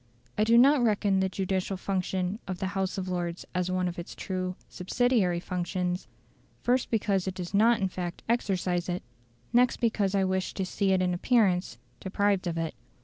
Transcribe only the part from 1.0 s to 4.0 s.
the judicial function of the House of Lords as one of